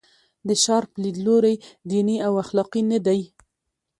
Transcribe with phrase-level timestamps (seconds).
[0.47, 1.55] د شارپ لیدلوری
[1.89, 3.21] دیني او اخلاقي نه دی.